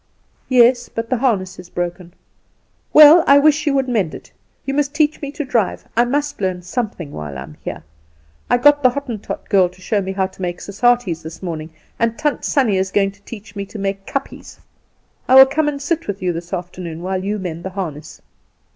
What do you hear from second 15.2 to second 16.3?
I will come and sit with